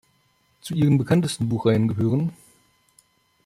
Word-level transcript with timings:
Zu 0.61 0.73
ihren 0.73 0.97
bekanntesten 0.97 1.47
Buchreihen 1.47 1.87
gehören 1.87 2.33